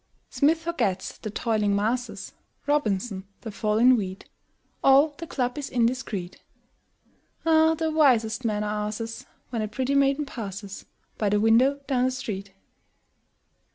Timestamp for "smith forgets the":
0.31-1.29